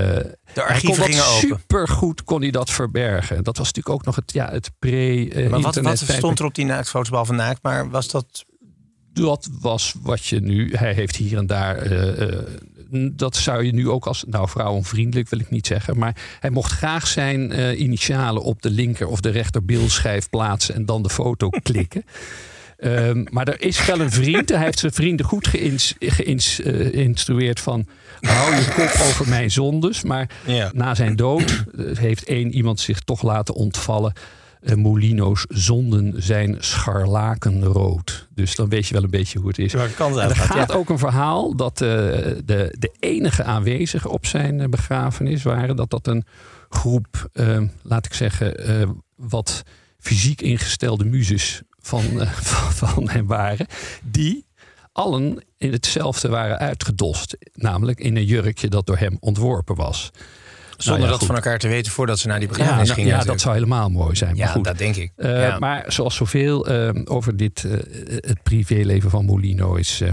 [0.53, 1.39] De archieven gingen open.
[1.47, 3.43] supergoed kon hij dat verbergen.
[3.43, 5.49] Dat was natuurlijk ook nog het, ja, het pre-internet.
[5.49, 7.59] Maar wat, wat stond er op die naaktfoto's behalve naakt?
[7.63, 8.45] Maar was dat...
[9.13, 10.73] Dat was wat je nu.
[10.75, 11.77] Hij heeft hier en daar.
[11.77, 12.45] eh, eh,
[13.13, 14.23] dat zou je nu ook als.
[14.27, 15.97] Nou, vrouwenvriendelijk wil ik niet zeggen.
[15.97, 20.75] Maar hij mocht graag zijn eh, initialen op de linker of de rechter beeldschijf plaatsen.
[20.75, 22.03] en dan de foto klikken.
[22.77, 24.49] Ehm, maar er is wel een vriend.
[24.49, 27.87] Hij heeft zijn vrienden goed geïns- geïns- geïnstrueerd van...
[28.21, 30.03] hou je kop over mijn zondes.
[30.03, 30.71] Maar Ja.
[30.73, 34.13] na zijn dood heeft één iemand zich toch laten ontvallen.
[34.61, 38.27] Eh, Molino's zonden zijn scharlakenrood.
[38.33, 39.73] Dus dan weet je wel een beetje hoe het is.
[39.73, 39.81] En
[40.29, 40.75] er gaat ja.
[40.75, 41.87] ook een verhaal dat eh,
[42.45, 45.75] de, de enige aanwezigen op zijn eh, begrafenis waren.
[45.75, 46.25] Dat dat een
[46.69, 48.55] groep, eh, laat ik zeggen,
[49.15, 49.63] wat
[49.99, 53.67] fysiek ingestelde muzes van, van, van hem waren.
[54.03, 54.45] Die
[54.91, 57.37] allen in hetzelfde waren uitgedost.
[57.53, 60.11] Namelijk in een jurkje dat door hem ontworpen was.
[60.83, 61.27] Zonder Nou ja, dat goed.
[61.27, 63.17] van elkaar te weten voordat ze naar die Ja, begrafenis nou, gingen.
[63.17, 64.29] ja dat zou helemaal mooi zijn.
[64.37, 64.63] Maar ja, goed.
[64.63, 65.11] dat denk ik.
[65.15, 65.59] Eh, ja.
[65.59, 67.71] Maar zoals zoveel eh, over dit, eh,
[68.15, 70.11] het privéleven van Molino is, eh,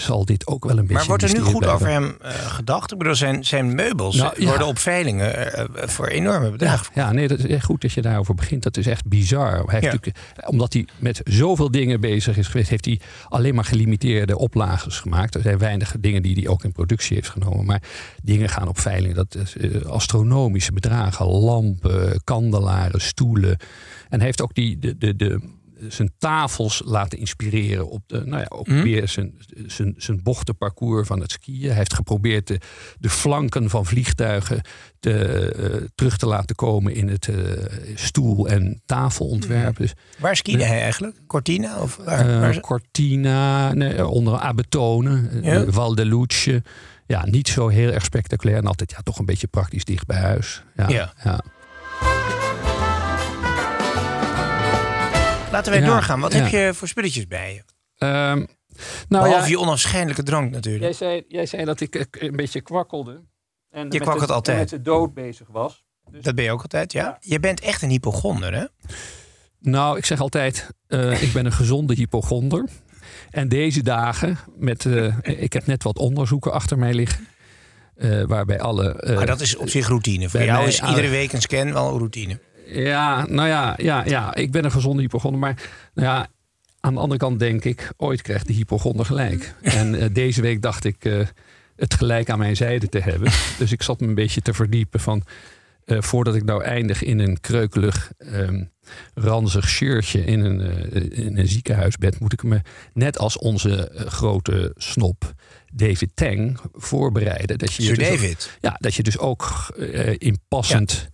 [0.00, 0.94] zal dit ook wel een beetje.
[0.94, 1.74] Maar wordt er nu goed blijven.
[1.74, 2.92] over hem eh, gedacht?
[2.92, 4.46] Ik bedoel, zijn, zijn meubels Nou, ja.
[4.46, 6.86] worden op veilingen eh, eh, voor enorme bedragen.
[6.94, 8.62] Ja, nee, dat is echt goed dat je daarover begint.
[8.62, 9.62] Dat is echt bizar.
[9.66, 10.48] Hij heeft Ja.
[10.48, 15.34] omdat hij met zoveel dingen bezig is geweest, heeft hij alleen maar gelimiteerde oplages gemaakt.
[15.34, 17.66] Er zijn weinige dingen die hij ook in productie heeft genomen.
[17.66, 17.82] Maar
[18.22, 19.14] dingen gaan op veiling.
[19.14, 21.26] Dat is astronomische bedragen.
[21.26, 23.56] Lampen, kandelaren, stoelen.
[24.08, 25.40] En hij heeft ook die, de, de, de,
[25.88, 28.82] zijn tafels laten inspireren op de, nou ja, ook Mhm.
[28.82, 29.34] weer zijn,
[29.66, 31.66] zijn, zijn bochtenparcours van het skiën.
[31.68, 32.60] Hij heeft geprobeerd de,
[32.98, 34.60] de flanken van vliegtuigen
[35.00, 35.12] te,
[35.52, 37.36] eh, terug te laten komen in het eh,
[37.94, 39.76] stoel- en tafelontwerp.
[39.76, 41.16] Dus, Waar skiede hij eigenlijk?
[41.26, 41.80] Cortina?
[41.80, 45.64] Of waar, eh, waar Cortina, nee, onder Abetone, Ja.
[45.68, 46.62] Val de Luce.
[47.06, 48.56] Ja, niet zo heel erg spectaculair.
[48.56, 50.62] En altijd ja, toch een beetje praktisch dicht bij huis.
[50.76, 51.12] Ja, Ja.
[51.24, 51.40] ja.
[55.58, 56.20] Laten wij Ja, doorgaan.
[56.20, 56.38] Wat ja.
[56.38, 57.62] heb je voor spulletjes bij je?
[58.06, 58.46] Ehm, nou
[59.08, 60.84] Behalve ja, je onafscheidelijke drank natuurlijk.
[60.84, 63.22] jij, zei, jij zei dat ik eh, een beetje kwakkelde.
[63.70, 64.56] En met kwakkelt de- altijd.
[64.56, 65.84] en met de dood bezig was.
[66.10, 67.02] Dus Dat ben je ook altijd, ja?
[67.04, 67.16] Ja.
[67.20, 68.64] Je bent echt een hypochonder, hè?
[69.60, 72.68] Nou, ik zeg altijd, eh, ik ben een gezonde hypochonder.
[73.30, 77.26] En deze dagen, met, eh, ik heb net wat onderzoeken achter mij liggen.
[77.94, 78.92] eh, waarbij alle.
[79.00, 80.28] eh, maar dat is op zich routine.
[80.28, 82.40] Voor bij jou is iedere week een scan wel een routine.
[82.70, 85.40] Ja, nou ja, ja, ja, ik ben een gezonde hypochonder.
[85.40, 85.62] Maar
[85.94, 86.26] nou ja,
[86.80, 89.54] aan de andere kant denk ik, ooit krijgt de hypochonder gelijk.
[89.62, 91.20] En eh, deze week dacht ik eh,
[91.76, 93.30] het gelijk aan mijn zijde te hebben.
[93.58, 95.22] Dus ik zat me een beetje te verdiepen van...
[95.84, 98.64] eh, voordat ik nou eindig in een kreukelig, ehm,
[99.14, 102.20] ranzig shirtje in een, eh, in een ziekenhuisbed...
[102.20, 102.60] moet ik me,
[102.94, 105.32] net als onze grote snop
[105.72, 107.58] David Tang, voorbereiden.
[107.58, 109.74] Dat je Sir dus ook- David, ja, dat je dus ook
[110.18, 111.08] in passend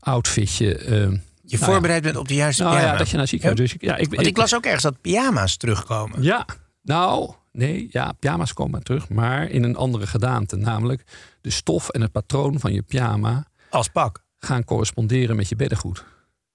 [0.00, 0.74] outfitje...
[0.76, 1.58] ehm, je nou ja.
[1.58, 2.92] voorbereid bent op de juiste Nou pyjama.
[2.92, 3.60] ja, dat je naar ziekenhuis.
[3.60, 6.22] Dus ik, ja, ik, Want ik las ook ergens dat pyjama's terugkomen.
[6.22, 6.46] Ja,
[6.82, 10.56] nou, nee, ja, pyjama's komen terug, maar in een andere gedaante.
[10.56, 11.02] Namelijk
[11.40, 14.24] de stof en het patroon van je pyjama Als pak.
[14.38, 16.04] gaan corresponderen met je beddengoed.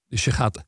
[0.08, 0.64] Dus je gaat.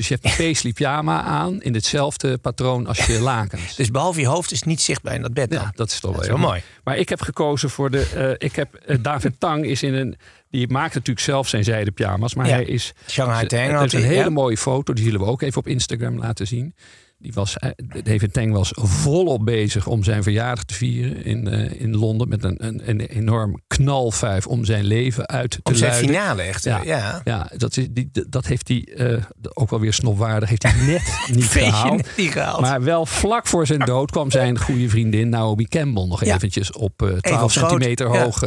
[0.00, 3.76] Dus je hebt een paisley pyjama aan in hetzelfde patroon als je lakens.
[3.76, 5.60] Dus behalve je hoofd is het niet zichtbaar in dat bed dan.
[5.60, 6.62] ja, dat is toch dat is wel heel mooi.
[6.84, 8.02] Maar ik heb gekozen voor de.
[8.38, 10.16] eh, ik heb eh, David Tang is in een.
[10.50, 12.52] Die maakt natuurlijk zelf zijn zijde pyjama's, maar Ja.
[12.52, 14.30] hij is Shanghai Tang had is een hele ja.
[14.30, 16.74] mooie foto, die zullen we ook even op Instagram laten zien.
[17.22, 17.70] Die was, eh,
[18.02, 22.28] David Tang was volop bezig om zijn verjaardag te vieren in, eh, in Londen.
[22.28, 26.10] Met een, een, een enorm knalfuif om zijn leven uit te Om zijn luiden.
[26.10, 26.64] finale echt.
[26.64, 26.80] Ja.
[26.84, 27.20] Ja.
[27.24, 27.50] ja.
[27.56, 29.16] Dat, is, die, dat heeft hij eh,
[29.54, 30.48] ook wel weer snopwaardig.
[30.48, 31.02] Heeft hij net
[31.34, 32.08] niet gehaald.
[32.16, 32.60] niet gehaald.
[32.60, 36.34] Maar wel vlak voor zijn dood kwam zijn goede vriendin Naomi Campbell nog Ja.
[36.34, 37.70] eventjes op eh 12 op schoot.
[37.70, 38.40] centimeter hoog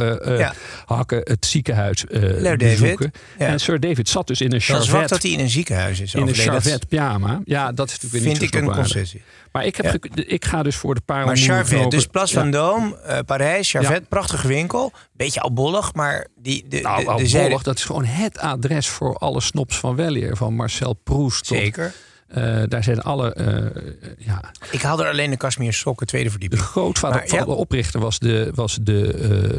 [0.84, 2.58] hakken het ziekenhuis David.
[2.58, 3.10] bezoeken.
[3.38, 6.00] En Sir David zat dus in een Dat is charvet dat hij in een ziekenhuis
[6.00, 6.52] is in een overleden.
[6.52, 7.40] Charvet pyjama.
[7.44, 8.92] Ja, dat is natuurlijk weer vind niet ik zo een snopwaardig.
[8.92, 9.22] concessie.
[9.52, 10.22] Maar ik, heb Ja.
[10.26, 12.50] ik ga dus voor de Maar parelmoeren Charvet, dus Plas van Ja.
[12.50, 14.92] Dome, eh, Parijs, Charvet, prachtige winkel.
[15.12, 18.38] Beetje albollig, maar die, de, Nou, de, al de zijde- bollig, dat is gewoon het
[18.38, 20.36] adres voor alle snops van Wellier.
[20.36, 21.56] Van Marcel Proust tot...
[21.58, 21.92] Zeker.
[22.28, 23.34] eh, daar zijn alle...
[23.34, 23.82] eh,
[24.18, 26.62] ja, Ik haal er alleen de Kashmir sokken, tweede de verdieping.
[26.62, 29.12] grootvader Maar, van de oprichter was, de, was de,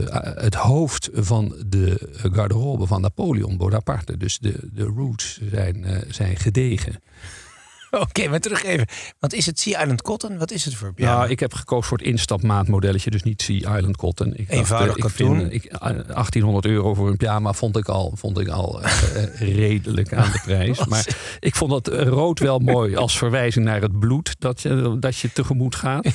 [0.10, 4.18] eh, het hoofd van de garderobe van Napoleon Bonaparte.
[4.18, 7.02] Dus de, de roots zijn, eh, zijn gedegen.
[8.08, 8.88] Oké, maar terug even.
[9.20, 10.38] Want is het Sea Island Cotton?
[10.38, 10.92] Wat is het voor?
[10.96, 14.28] Ja, ik heb gekozen voor het instapmaatmodelletje, dus niet Sea Island Cotton.
[14.36, 15.38] Ik dacht, Eenvoudig eh, ik katoen.
[15.40, 18.92] vind, ik, eh, 1800 euro voor een pyjama vond ik al, vond ik al eh,
[19.56, 20.86] redelijk aan de prijs.
[20.96, 21.08] Maar
[21.40, 25.32] ik vond dat rood wel mooi als verwijzing naar het bloed dat je, dat je
[25.34, 26.06] tegemoet gaat.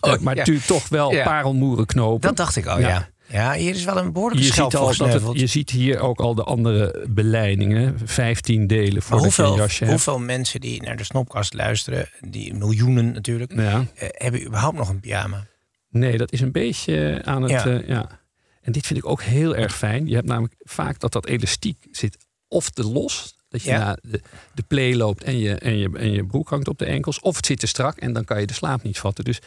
[0.00, 0.38] Oh, maar ja.
[0.38, 1.24] natuurlijk toch wel Ja.
[1.24, 2.20] parelmoeren knopen.
[2.20, 2.88] Dat dacht ik al, Ja.
[2.88, 3.08] ja.
[3.32, 3.52] Ja.
[3.54, 5.40] hier is wel een behoorlijke je, ziet voor al dat het, gesneuveld.
[5.40, 7.98] je ziet hier ook al de andere beleidingen.
[8.04, 9.90] 15 delen voor hoeveel, een jasje hebt.
[9.90, 13.84] hoeveel mensen die naar de Snopkast luisteren, die miljoenen natuurlijk, Ja.
[13.94, 15.46] eh, hebben überhaupt nog een pyjama?
[15.90, 17.50] Nee, dat is een beetje aan het.
[17.50, 17.66] Ja.
[17.68, 17.82] Ja.
[17.86, 18.20] ja.
[18.62, 20.06] En dit vind ik ook heel erg fijn.
[20.06, 22.16] Je hebt namelijk vaak dat dat elastiek zit
[22.48, 23.78] of te los Dat je Ja.
[23.78, 24.20] na de,
[24.54, 27.20] de play loopt en je, en, je, en je broek hangt op de enkels.
[27.20, 29.24] Of het zit te strak en dan kan je de slaap niet vatten.
[29.24, 29.40] Dus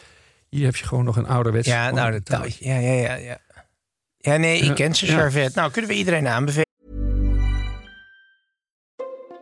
[0.48, 1.66] hier heb je gewoon nog een ouderwets...
[1.68, 2.68] Ja, nou, dat touwtje.
[2.68, 3.38] Ja, ja, ja, ja.
[4.26, 5.12] Ja, nee, ik ken ze, ja.
[5.12, 5.54] Charvet.
[5.54, 6.64] Nou, kunnen we iedereen aanbevelen?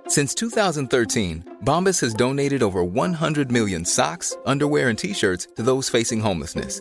[0.06, 5.90] Since 2013, Bombas has donated over 100 million socks, underwear, and t shirts to those
[5.90, 6.80] facing homelessness.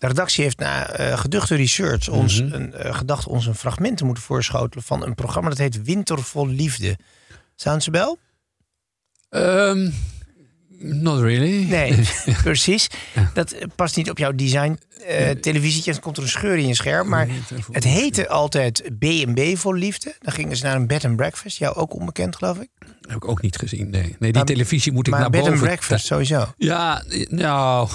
[0.00, 4.04] De redactie heeft na eh, geduchte research ons een, eh, gedacht ons een fragment te
[4.04, 6.98] moeten voorschotelen van een programma dat heet Winter vol Liefde.
[7.54, 8.16] Sounds a bell?
[9.28, 9.90] Ehm,
[10.78, 11.68] not really.
[11.68, 11.98] Nee,
[12.42, 12.86] precies.
[13.34, 15.92] Dat eh, past niet op jouw design eh televisietje.
[15.92, 17.08] Dan komt er een scheur in je scherm.
[17.08, 17.28] Maar
[17.72, 20.14] het heette altijd B&B voor liefde.
[20.18, 21.58] Dan gingen ze naar een bed and breakfast.
[21.58, 22.68] Jou ook onbekend, geloof ik.
[23.00, 24.02] Heb ik ook niet gezien, nee.
[24.02, 25.54] Nee, die Maar- televisie moet ik maar naar bed boven...
[25.54, 26.52] and breakfast, sowieso.
[26.56, 27.88] Ja, nou...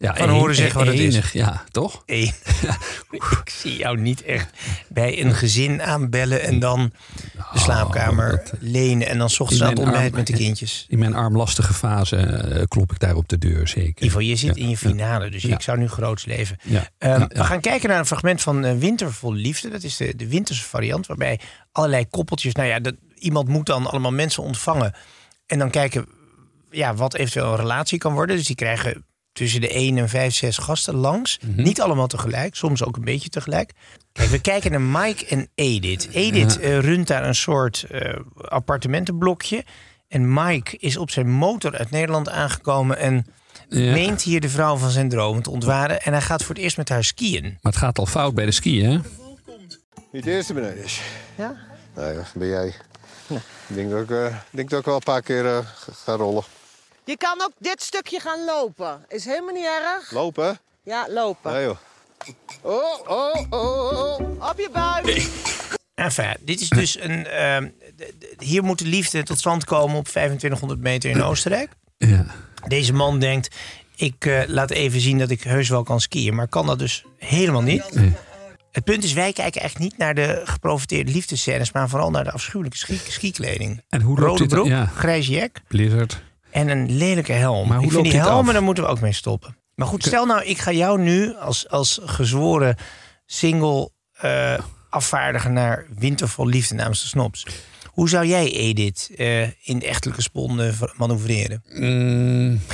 [0.00, 1.32] Ja, Van horen zeggen wat het is.
[1.32, 2.02] Ja, toch?
[2.06, 4.50] Ik zie jou niet echt
[4.88, 6.92] bij een gezin aanbellen en dan
[7.52, 10.86] de slaapkamer lenen en dan 's ochtends aan het ontbijt met de kindjes.
[10.88, 14.04] In mijn armlastige fase eh, klop ik daar op de deur, zeker.
[14.06, 15.54] Ivo, je zit Ja, in je finale, dus Ja.
[15.54, 16.56] ik zou nu groots leven.
[16.98, 19.68] Ehm, We gaan kijken naar een fragment van eh, Winter vol Liefde.
[19.70, 21.40] Dat is de, de winterse variant, waarbij
[21.72, 22.54] allerlei koppeltjes...
[22.54, 24.94] Nou ja, dat, iemand moet dan allemaal mensen ontvangen.
[25.46, 26.06] En dan kijken
[26.70, 28.36] ja, wat eventueel een relatie kan worden.
[28.36, 29.04] Dus die krijgen
[29.40, 31.38] tussen de 1 en 5, 6 gasten langs.
[31.42, 31.62] Mhm.
[31.62, 33.72] Niet allemaal tegelijk, soms ook een beetje tegelijk.
[34.12, 36.08] Kijk, we kijken naar Mike en Edith.
[36.12, 39.64] Edith eh, runt daar een soort eh, appartementenblokje.
[40.08, 42.98] En Mike is op zijn motor uit Nederland aangekomen...
[42.98, 43.26] en
[43.68, 43.92] Ja.
[43.92, 46.02] meent hier de vrouw van zijn dromen te ontwaren.
[46.02, 47.42] En hij gaat voor het eerst met haar skiën.
[47.42, 48.98] Maar het gaat al fout bij de skiën, hè?
[50.12, 51.00] Niet de eerste beneden is.
[51.36, 51.56] Ja?
[51.96, 52.74] Nee, dat ben jij.
[53.28, 55.58] Ik denk dat ik, eh, denk dat ik wel een paar keer eh,
[56.04, 56.42] ga rollen.
[57.10, 59.04] Je kan ook dit stukje gaan lopen.
[59.08, 60.10] Is helemaal niet erg.
[60.10, 60.58] Lopen?
[60.84, 61.52] Ja, lopen.
[61.52, 61.76] Nee, joh.
[62.62, 64.48] Oh, oh, oh, oh.
[64.50, 65.28] Op je buik.
[65.94, 67.26] Enfin, dit is dus een.
[67.26, 67.68] ehm,
[68.38, 71.70] hier moet de liefde tot stand komen op 2500 meter in Oostenrijk.
[71.98, 72.26] Ja.
[72.66, 73.56] Deze man denkt:
[73.96, 76.34] ik eh, laat even zien dat ik heus wel kan skiën.
[76.34, 77.94] Maar kan dat dus helemaal niet.
[77.94, 78.12] Nee.
[78.72, 82.32] Het punt is, wij kijken eigenlijk niet naar de geprofiteerde liefdescènes, maar vooral naar de
[82.32, 83.82] afschuwelijke ski skikleding.
[83.88, 86.22] En hoe Rode broek, Ja, grijs jack Blizzard.
[86.50, 87.68] En een lelijke helm.
[87.68, 88.52] Maar hoe ik vind die helmen, af?
[88.52, 89.56] daar moeten we ook mee stoppen.
[89.74, 92.76] Maar goed, stel nou, ik ga jou nu als, als gezworen
[93.26, 94.58] single eh,
[94.90, 97.46] afvaardigen naar Wintervol Liefde namens de Snops.
[97.86, 101.62] Hoe zou jij Edith eh, in echtelijke sponden ver- manoeuvreren?
[101.68, 102.60] Mm.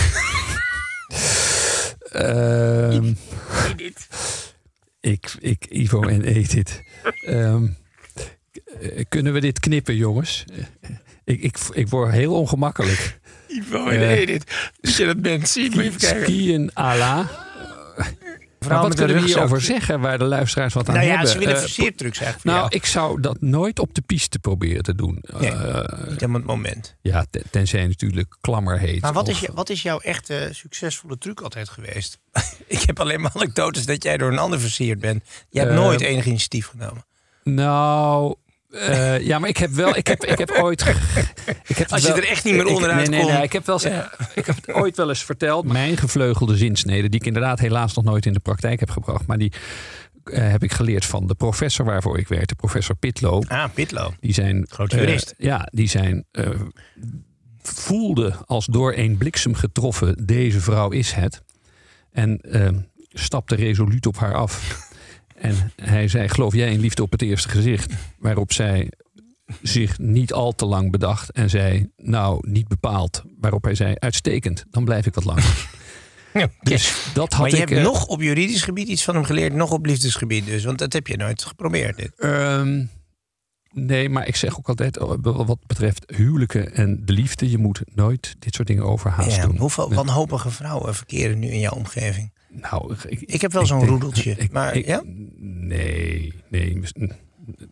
[2.13, 3.13] Ehm,
[5.01, 6.83] ik, ik, Ivo en Edith.
[7.27, 7.67] Ehm,
[8.81, 10.45] eh, kunnen we dit knippen, jongens?
[10.53, 10.91] Eh,
[11.25, 13.19] Ik, ik, ik word heel ongemakkelijk.
[13.73, 17.45] En Eh, Edith, als je dat bent, zie Skiën à la.
[18.69, 21.31] Maar wat kunnen we hierover zeggen waar de luisteraars wat aan Nou ja, hebben?
[21.31, 22.75] ze willen Eh, versiertrucs eigenlijk nou, jou.
[22.75, 25.23] ik zou dat nooit op de piste proberen te doen.
[25.39, 26.97] Nee, Eh, Niet op het moment.
[27.01, 29.01] ja, ten- tenzij natuurlijk klammer heet.
[29.01, 32.19] Maar wat is, je, wat is jouw echte succesvolle truc altijd geweest?
[32.67, 35.25] ik heb alleen maar anekdotes dat jij door een ander versierd bent.
[35.49, 37.05] Je hebt nooit enig initiatief genomen.
[37.45, 38.35] Nou,
[38.77, 40.81] eh, ja, maar ik heb wel, ik heb, ik heb ooit.
[41.67, 43.33] Ik heb Als je wel- er echt niet meer ik- onderuit nee, nee, komt.
[43.33, 43.77] nee, ik heb wel,
[44.35, 45.67] ik heb het ooit wel eens verteld.
[45.73, 49.39] Mijn gevleugelde zinsnede, die ik inderdaad helaas nog nooit in de praktijk heb gebracht, maar
[49.39, 49.53] die
[50.25, 53.43] eh, heb ik geleerd van de professor waarvoor ik werkte, professor Pitlo.
[53.49, 54.13] Ah, Pitlo.
[54.21, 55.35] Die zijn, Grote eh, jurist.
[55.39, 56.49] ja, die zijn eh,
[57.63, 61.43] voelde als door een bliksem getroffen, deze vrouw is het.
[62.13, 62.69] En eh,
[63.13, 64.85] stapte resoluut op haar af.
[65.39, 67.93] En hij zei, geloof jij in liefde op het eerste gezicht?
[68.19, 68.91] Waarop zij
[69.63, 73.23] zich niet al te lang bedacht en zei, nou, niet bepaald.
[73.41, 75.69] Waarop hij zei, uitstekend, dan blijf ik wat langer.
[76.63, 77.69] Dus dat had maar je ik...
[77.69, 80.65] hebt eh, nog op juridisch gebied iets van hem geleerd, nog op liefdesgebied dus.
[80.65, 81.97] Want dat heb je nooit geprobeerd.
[81.97, 82.13] Dit.
[82.17, 82.85] Ehm,
[83.73, 87.81] nee, maar ik zeg ook altijd, oh, wat betreft huwelijken en de liefde, je moet
[87.95, 89.57] nooit dit soort dingen overhaast Ja, doen.
[89.57, 92.33] hoeveel wanhopige vrouwen verkeren nu in jouw omgeving?
[92.61, 95.03] Nou, ik, Ik heb wel zo'n roedeltje, ik- maar ik- ja?
[95.39, 96.83] Nee, nee,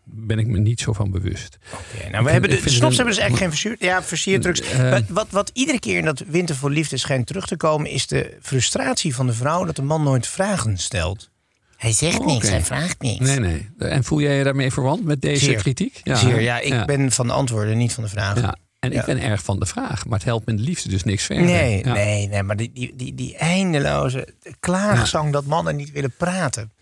[0.04, 1.58] ben ik me niet zo van bewust.
[1.72, 4.60] Oké, nou, we hebben de, de hebben dus eigenlijk geen versier, ja, versierdrugs.
[4.60, 7.90] Eh, wat, wat, wat iedere keer in dat Winter voor Liefde schijnt terug te komen...
[7.90, 11.30] is de frustratie van de vrouw dat de man nooit vragen stelt.
[11.76, 13.18] Hij zegt Oh, niks, hij vraagt niks.
[13.26, 13.68] Nee, nee.
[13.78, 15.56] En voel jij je daarmee verwant met deze Zeer.
[15.56, 16.00] kritiek?
[16.04, 18.42] Zeer, ja, ik ben van de antwoorden, niet van de vragen.
[18.42, 18.56] Ja.
[18.84, 21.24] En ik ben erg van de vraag, maar het helpt met de liefde dus niks
[21.24, 21.44] verder.
[21.44, 24.28] Nee, nee, nee, maar die, die, die, die eindeloze
[24.60, 26.72] klaagzang dat mannen niet willen praten.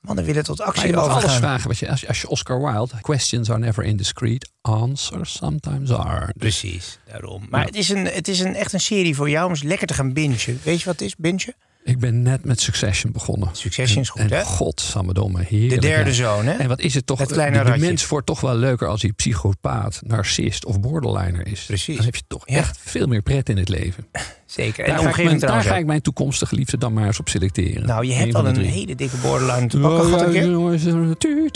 [0.00, 1.38] Mannen willen tot Maar actie je mag alles overgaan.
[1.40, 1.68] vragen.
[1.68, 6.24] Wat je, als, je- als je Oscar Wilde, questions are never indiscreet, answers sometimes are.
[6.26, 7.46] Dus Precies, daarom.
[7.50, 7.66] Maar Ja.
[7.66, 9.94] het is, een, het is een, echt een serie voor jou om eens lekker te
[9.94, 10.38] gaan bingen.
[10.62, 11.54] Weet je wat het is, bingen?
[11.84, 13.48] Ik ben net met Succession begonnen.
[13.52, 14.44] Succession is goed, en, hè?
[14.44, 15.80] Godsamme heerlijk.
[15.80, 16.52] De derde zoon, hè?
[16.52, 17.18] En wat is het toch?
[17.18, 17.80] Het De, kleine de ratje.
[17.80, 21.64] mens wordt toch wel leuker als hij psychopaat, narcist of borderliner is.
[21.64, 21.96] Precies.
[21.96, 22.56] Dan heb je toch Ja.
[22.56, 24.06] echt veel meer pret in het leven.
[24.46, 24.84] Zeker.
[24.84, 27.28] En Daar, ga ik, mijn, daar ga ik mijn toekomstige liefde dan maar eens op
[27.28, 27.86] selecteren.
[27.86, 31.50] Nou, je hebt al een hele dikke borderline te pakken Oh, gehad ja, een keer.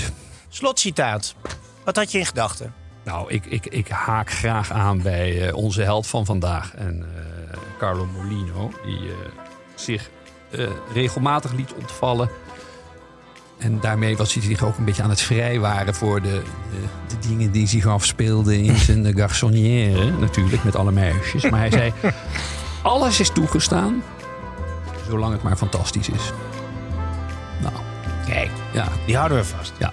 [0.49, 1.35] Slotcitaat.
[1.85, 2.73] Wat had je in gedachten?
[3.05, 6.75] Nou, ik, ik, ik haak graag aan bij eh, onze held van vandaag.
[6.75, 9.15] En eh, Carlo Molino, die eh,
[9.75, 10.11] zich
[10.51, 12.29] eh, regelmatig liet ontvallen.
[13.59, 17.29] En daarmee was hij zich ook een beetje aan het vrijwaren voor de, de, de
[17.29, 20.19] dingen die zich afspeelden in zijn garçonnière.
[20.19, 21.51] Natuurlijk, met alle meisjes.
[21.51, 21.93] Maar hij zei,
[22.83, 24.03] alles is toegestaan,
[25.09, 26.33] zolang het maar fantastisch is.
[27.63, 27.75] Nou,
[28.27, 29.73] Kijk, ja, die houden we vast.
[29.79, 29.93] ja.